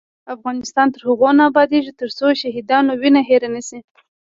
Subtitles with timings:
[0.35, 3.79] افغانستان تر هغو نه ابادیږي، ترڅو د شهیدانو وینه هیره نشي.